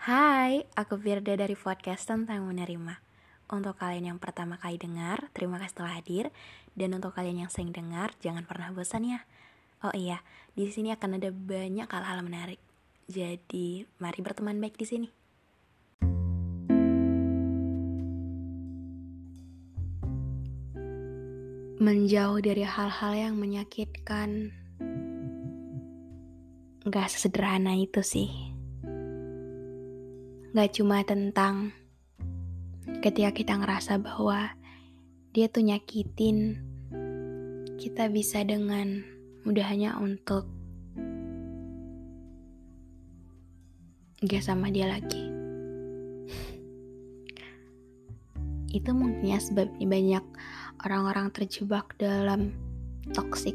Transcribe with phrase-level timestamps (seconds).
[0.00, 3.04] Hai, aku Firda dari podcast tentang menerima.
[3.52, 6.32] Untuk kalian yang pertama kali dengar, terima kasih telah hadir.
[6.72, 9.20] Dan untuk kalian yang sering dengar, jangan pernah bosan ya.
[9.84, 10.24] Oh iya,
[10.56, 12.56] di sini akan ada banyak hal-hal menarik.
[13.12, 15.08] Jadi, mari berteman baik di sini.
[21.76, 24.48] Menjauh dari hal-hal yang menyakitkan,
[26.88, 28.49] gak sesederhana itu sih.
[30.50, 31.70] Gak cuma tentang
[33.06, 34.50] ketika kita ngerasa bahwa
[35.30, 36.58] dia tuh nyakitin,
[37.78, 38.98] kita bisa dengan
[39.46, 40.50] mudahnya untuk
[44.26, 45.30] gak sama dia lagi.
[48.82, 50.24] Itu mungkinnya sebabnya banyak
[50.82, 52.58] orang-orang terjebak dalam
[53.14, 53.54] toxic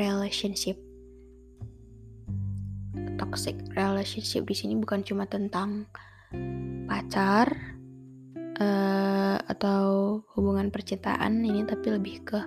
[0.00, 0.80] relationship.
[3.20, 5.84] Toxic relationship di sini bukan cuma tentang
[6.92, 7.48] pacar
[8.60, 12.40] uh, atau hubungan percintaan ini, tapi lebih ke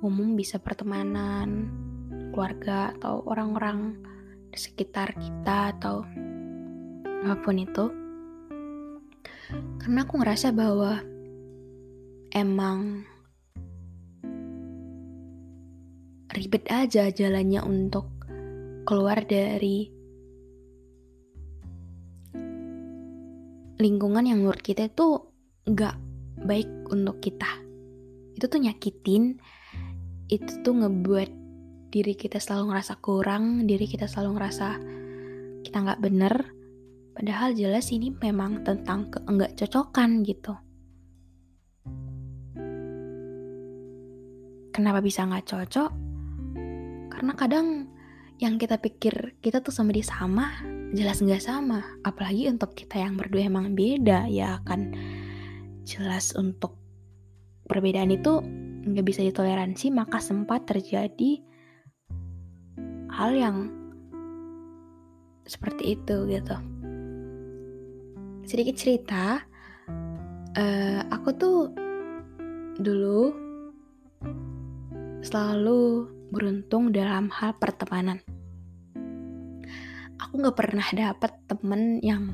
[0.00, 1.68] umum bisa pertemanan,
[2.32, 4.00] keluarga atau orang-orang
[4.48, 6.08] di sekitar kita atau
[7.28, 7.84] apa pun itu.
[9.76, 10.96] Karena aku ngerasa bahwa
[12.32, 13.04] emang
[16.32, 18.08] ribet aja jalannya untuk
[18.88, 19.92] keluar dari
[23.82, 25.26] lingkungan yang menurut kita itu
[25.66, 25.98] gak
[26.46, 27.50] baik untuk kita
[28.38, 29.42] itu tuh nyakitin
[30.30, 31.30] itu tuh ngebuat
[31.90, 34.68] diri kita selalu ngerasa kurang diri kita selalu ngerasa
[35.66, 36.34] kita nggak bener
[37.12, 40.56] Padahal jelas ini memang tentang keenggak cocokan gitu.
[44.72, 45.90] Kenapa bisa nggak cocok?
[47.12, 47.92] Karena kadang
[48.40, 50.48] yang kita pikir kita tuh sama dia sama,
[50.92, 51.80] jelas nggak sama.
[52.04, 54.92] Apalagi untuk kita yang berdua emang beda, ya kan.
[55.82, 56.78] Jelas untuk
[57.66, 58.44] perbedaan itu
[58.86, 61.42] nggak bisa ditoleransi, maka sempat terjadi
[63.12, 63.56] hal yang
[65.48, 66.56] seperti itu gitu.
[68.46, 69.42] Sedikit cerita
[70.56, 71.58] uh, aku tuh
[72.78, 73.34] dulu
[75.22, 78.18] selalu beruntung dalam hal pertemanan
[80.32, 82.32] aku nggak pernah dapet temen yang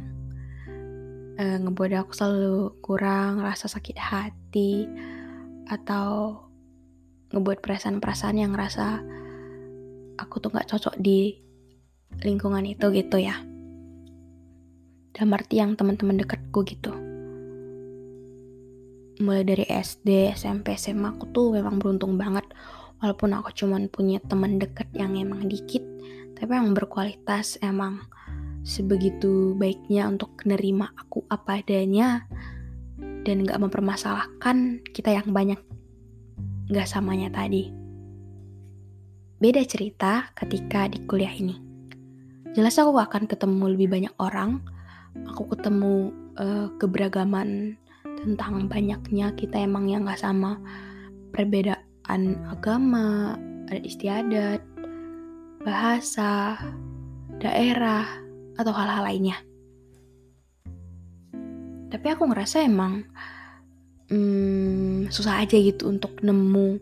[1.35, 4.87] uh, ngebuat aku selalu kurang rasa sakit hati
[5.67, 6.39] atau
[7.35, 9.03] ngebuat perasaan-perasaan yang ngerasa
[10.15, 11.43] aku tuh nggak cocok di
[12.23, 13.35] lingkungan itu gitu ya.
[15.11, 16.95] Dalam arti yang teman-teman dekatku gitu.
[19.27, 22.47] Mulai dari SD, SMP, SMA aku tuh memang beruntung banget.
[23.03, 25.83] Walaupun aku cuman punya teman dekat yang emang dikit
[26.39, 28.07] tapi emang berkualitas emang
[28.63, 32.25] sebegitu baiknya untuk menerima aku apa adanya
[33.27, 35.61] dan gak mempermasalahkan kita yang banyak
[36.71, 37.75] gak samanya tadi.
[39.39, 41.55] Beda cerita ketika di kuliah ini.
[42.57, 44.59] Jelas aku akan ketemu lebih banyak orang
[45.27, 47.75] aku ketemu uh, keberagaman
[48.23, 50.59] tentang banyaknya kita emang yang gak sama
[51.35, 53.39] perbedaan agama,
[53.71, 54.61] adat istiadat,
[55.63, 56.59] bahasa,
[57.39, 58.07] daerah,
[58.59, 59.39] atau hal-hal lainnya.
[61.89, 63.07] Tapi aku ngerasa emang
[64.11, 66.79] hmm, susah aja gitu untuk nemu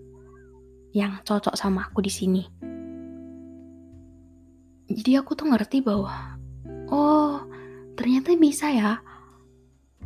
[0.97, 2.43] yang cocok sama aku di sini.
[4.87, 6.41] Jadi aku tuh ngerti bahwa,
[6.89, 7.45] oh
[7.97, 9.01] ternyata bisa ya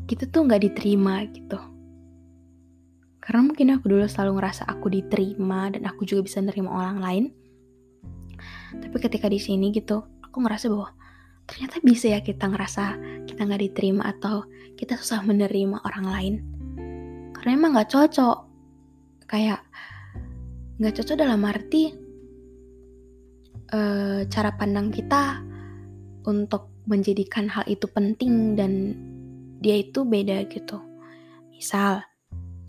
[0.07, 1.59] kita tuh nggak diterima gitu
[3.21, 7.25] karena mungkin aku dulu selalu ngerasa aku diterima dan aku juga bisa nerima orang lain
[8.79, 10.95] tapi ketika di sini gitu aku ngerasa bahwa
[11.51, 12.85] ternyata bisa ya kita ngerasa
[13.27, 14.47] kita nggak diterima atau
[14.79, 16.35] kita susah menerima orang lain
[17.35, 18.39] karena emang nggak cocok
[19.27, 19.65] kayak
[20.79, 21.91] nggak cocok dalam arti
[23.75, 25.43] uh, cara pandang kita
[26.27, 28.99] untuk menjadikan hal itu penting dan
[29.63, 30.81] dia itu beda gitu.
[31.53, 32.03] Misal,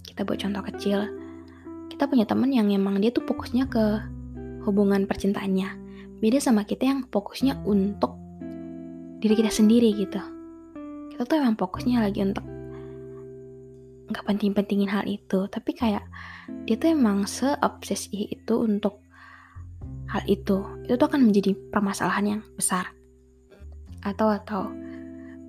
[0.04, 1.08] kita buat contoh kecil,
[1.90, 3.84] kita punya temen yang emang dia tuh fokusnya ke
[4.68, 5.81] hubungan percintaannya.
[6.22, 8.14] Beda sama kita yang fokusnya untuk
[9.18, 10.22] diri kita sendiri gitu.
[11.12, 12.46] Kita tuh emang fokusnya lagi untuk
[14.14, 15.50] nggak penting-pentingin hal itu.
[15.50, 16.06] Tapi kayak
[16.70, 19.02] dia tuh emang seobsesi itu untuk
[20.14, 20.62] hal itu.
[20.86, 22.94] Itu tuh akan menjadi permasalahan yang besar.
[24.06, 24.70] Atau atau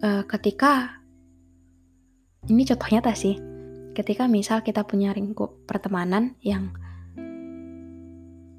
[0.00, 1.02] uh, ketika
[2.48, 3.36] ini contoh nyata sih.
[3.92, 6.72] Ketika misal kita punya lingkup pertemanan yang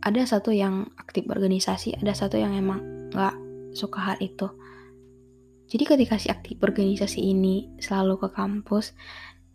[0.03, 3.35] ada satu yang aktif organisasi, ada satu yang emang nggak
[3.71, 4.51] suka hal itu.
[5.71, 8.91] Jadi ketika si aktif organisasi ini selalu ke kampus,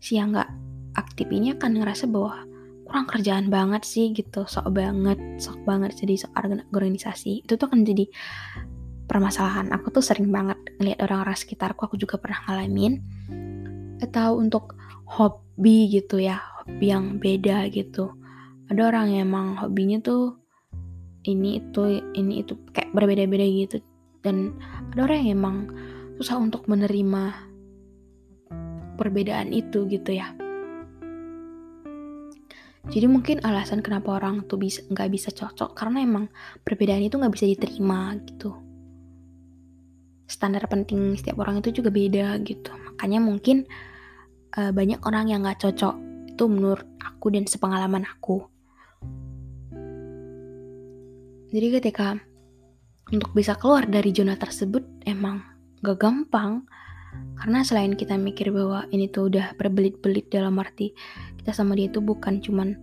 [0.01, 0.49] si yang nggak
[0.97, 2.43] aktif ini akan ngerasa bahwa
[2.89, 6.33] kurang kerjaan banget sih gitu, sok banget, sok banget jadi sok
[6.73, 7.45] organisasi.
[7.45, 8.09] Itu tuh akan jadi
[9.05, 9.69] permasalahan.
[9.77, 12.97] Aku tuh sering banget ngeliat orang-orang sekitarku, aku juga pernah ngalamin.
[14.01, 14.73] Atau untuk
[15.05, 18.17] hobi gitu ya, hobi yang beda gitu
[18.69, 20.38] ada orang yang emang hobinya tuh
[21.27, 23.77] ini itu ini itu kayak berbeda-beda gitu.
[24.19, 24.55] Dan
[24.91, 25.57] ada orang yang emang
[26.19, 27.47] susah untuk menerima
[28.99, 30.35] perbedaan itu gitu ya.
[32.89, 36.25] Jadi mungkin alasan kenapa orang tuh bisa nggak bisa cocok karena emang
[36.63, 38.55] perbedaan itu nggak bisa diterima gitu.
[40.25, 42.71] Standar penting setiap orang itu juga beda gitu.
[42.71, 43.67] Makanya mungkin
[44.57, 45.95] uh, banyak orang yang nggak cocok
[46.33, 48.47] itu menurut aku dan sepengalaman aku
[51.49, 52.17] jadi ketika
[53.09, 55.41] untuk bisa keluar dari zona tersebut emang
[55.81, 56.65] gak gampang.
[57.41, 60.93] Karena selain kita mikir bahwa ini tuh udah berbelit-belit dalam arti
[61.41, 62.77] kita sama dia itu bukan cuman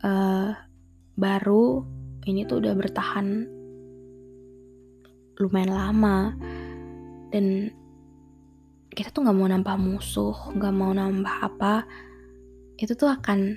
[0.00, 0.56] uh,
[1.20, 1.84] baru
[2.24, 3.44] ini tuh udah bertahan
[5.36, 6.32] lumayan lama.
[7.28, 7.68] Dan
[8.90, 11.86] kita tuh nggak mau nambah musuh nggak mau nambah apa
[12.76, 13.54] itu tuh akan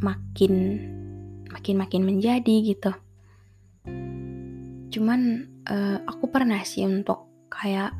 [0.00, 0.54] makin
[1.50, 2.94] makin makin menjadi gitu
[4.92, 5.20] cuman
[5.66, 7.94] uh, aku pernah sih untuk kayak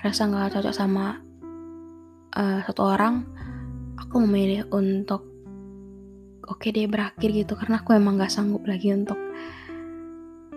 [0.00, 1.22] rasa nggak cocok sama
[2.36, 3.24] uh, satu orang
[3.96, 5.24] aku memilih untuk
[6.44, 7.54] oke okay deh berakhir gitu.
[7.56, 9.18] Karena aku emang nggak sanggup lagi untuk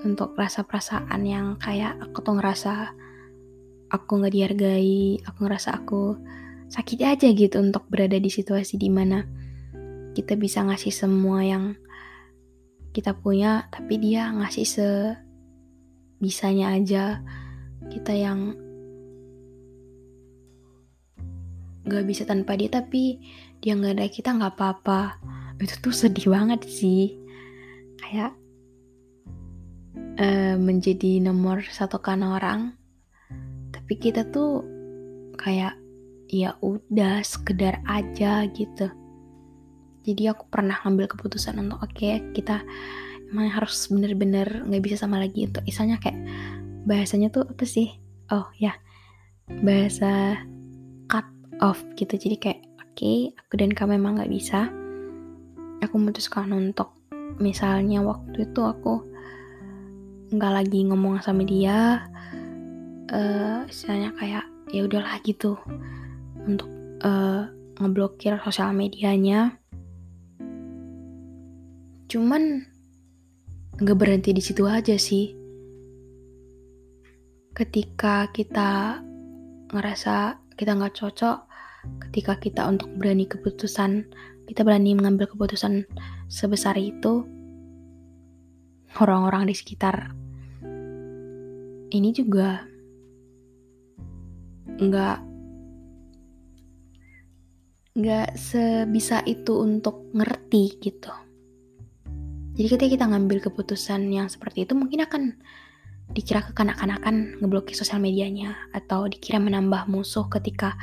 [0.05, 2.93] untuk rasa perasaan yang kayak aku tuh ngerasa
[3.89, 6.19] aku nggak dihargai aku ngerasa aku
[6.67, 9.23] sakit aja gitu untuk berada di situasi di mana
[10.11, 11.79] kita bisa ngasih semua yang
[12.91, 14.87] kita punya tapi dia ngasih se
[16.17, 17.21] bisanya aja
[17.93, 18.57] kita yang
[21.87, 23.23] gak bisa tanpa dia tapi
[23.63, 25.17] dia nggak ada kita nggak apa-apa.
[25.57, 27.17] Itu tuh sedih banget sih.
[27.97, 28.37] Kayak
[30.21, 32.77] uh, menjadi nomor satu kan orang.
[33.73, 34.61] Tapi kita tuh
[35.39, 35.73] kayak
[36.27, 38.91] ya udah sekedar aja gitu.
[40.05, 42.63] Jadi aku pernah ngambil keputusan untuk oke okay, kita
[43.31, 46.17] emang harus bener-bener nggak bisa sama lagi untuk misalnya kayak
[46.87, 47.91] bahasanya tuh apa sih?
[48.31, 48.75] Oh ya.
[49.63, 50.39] Bahasa
[51.11, 51.27] cut
[51.59, 52.15] off gitu.
[52.15, 54.71] Jadi kayak oke okay, aku dan kamu emang nggak bisa.
[55.83, 56.95] Aku memutuskan untuk
[57.37, 59.05] misalnya waktu itu aku
[60.27, 62.03] nggak lagi ngomong sama dia
[63.11, 63.63] uh,
[64.19, 65.55] kayak ya udahlah gitu
[66.43, 66.67] untuk
[67.03, 67.47] uh,
[67.79, 69.55] ngeblokir sosial medianya.
[72.07, 72.63] Cuman
[73.77, 75.37] nggak berhenti di situ aja sih.
[77.53, 79.01] Ketika kita
[79.69, 81.37] ngerasa kita nggak cocok,
[82.09, 84.09] ketika kita untuk berani keputusan,
[84.49, 85.85] kita berani mengambil keputusan
[86.25, 87.21] sebesar itu,
[88.97, 90.09] orang-orang di sekitar
[91.93, 92.65] ini juga
[94.77, 95.17] nggak
[97.97, 101.26] nggak sebisa itu untuk ngerti gitu.
[102.57, 105.37] Jadi ketika kita ngambil keputusan yang seperti itu mungkin akan
[106.09, 110.73] dikira kekanak-kanakan ngeblokir sosial medianya atau dikira menambah musuh ketika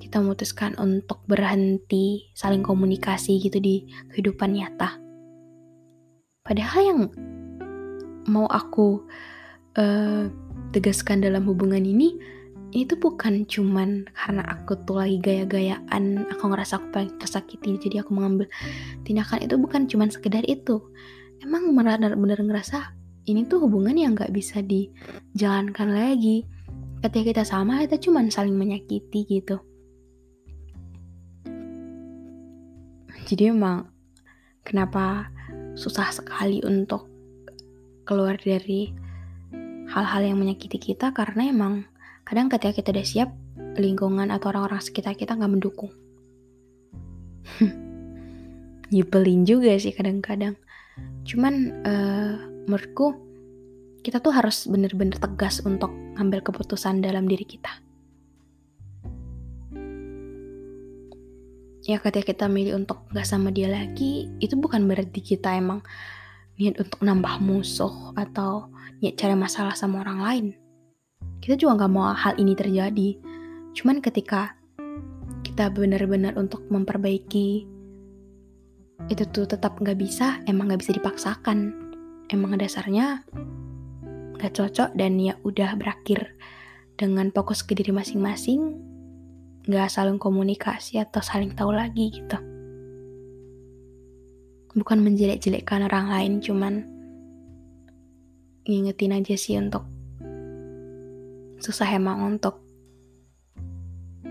[0.00, 4.96] kita memutuskan untuk berhenti saling komunikasi gitu di kehidupan nyata.
[6.40, 7.00] Padahal yang
[8.24, 9.04] mau aku
[9.76, 10.32] uh,
[10.72, 12.16] tegaskan dalam hubungan ini
[12.70, 18.14] itu bukan cuman karena aku tuh lagi gaya-gayaan aku ngerasa aku paling tersakiti jadi aku
[18.14, 18.46] mengambil
[19.02, 19.42] tindakan.
[19.42, 20.78] Itu bukan cuman sekedar itu.
[21.42, 22.94] Emang benar-benar ngerasa
[23.26, 26.46] ini tuh hubungan yang gak bisa dijalankan lagi.
[27.02, 29.58] Ketika kita sama kita cuman saling menyakiti gitu.
[33.26, 33.90] Jadi emang
[34.62, 35.26] kenapa
[35.74, 37.10] susah sekali untuk
[38.06, 38.90] keluar dari
[39.90, 41.10] hal-hal yang menyakiti kita?
[41.10, 41.89] Karena emang
[42.30, 43.34] Kadang ketika kita udah siap,
[43.74, 45.90] lingkungan atau orang-orang sekitar kita nggak mendukung.
[48.94, 50.54] Nyebelin juga sih kadang-kadang.
[51.26, 52.38] Cuman uh,
[52.70, 53.18] menurutku
[54.06, 57.82] kita tuh harus bener-bener tegas untuk ngambil keputusan dalam diri kita.
[61.82, 65.82] Ya ketika kita milih untuk gak sama dia lagi, itu bukan berarti kita emang
[66.62, 68.70] niat untuk nambah musuh atau
[69.02, 70.69] niat cari masalah sama orang lain.
[71.40, 73.16] Kita juga gak mau hal ini terjadi.
[73.72, 74.54] Cuman ketika
[75.40, 77.64] kita benar-benar untuk memperbaiki
[79.08, 81.72] itu tuh tetap gak bisa, emang gak bisa dipaksakan.
[82.28, 83.24] Emang dasarnya
[84.36, 86.36] gak cocok dan ya udah berakhir
[87.00, 88.76] dengan fokus ke diri masing-masing,
[89.64, 92.36] gak saling komunikasi atau saling tahu lagi gitu.
[94.76, 96.84] Bukan menjelek-jelekkan orang lain, cuman
[98.68, 99.82] ngingetin aja sih untuk
[101.60, 102.58] susah emang untuk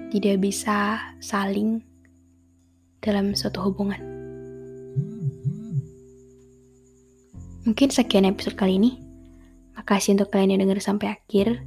[0.10, 1.86] tidak bisa saling
[3.00, 4.02] dalam suatu hubungan.
[7.70, 8.98] Mungkin sekian episode kali ini.
[9.78, 11.62] Makasih untuk kalian yang denger sampai akhir.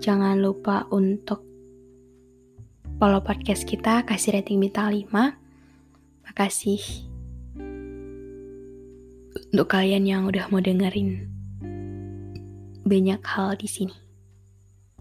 [0.00, 1.44] Jangan lupa untuk
[2.96, 5.12] follow podcast kita, kasih rating bintang 5.
[6.24, 6.80] Makasih
[9.52, 11.28] untuk kalian yang udah mau dengerin
[12.88, 14.11] banyak hal di sini.